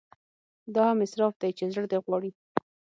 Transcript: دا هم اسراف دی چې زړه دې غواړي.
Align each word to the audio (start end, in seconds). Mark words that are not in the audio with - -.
دا 0.75 0.83
هم 0.91 0.99
اسراف 1.05 1.33
دی 1.41 1.51
چې 1.57 1.63
زړه 1.73 1.87
دې 1.91 1.99
غواړي. 2.05 2.31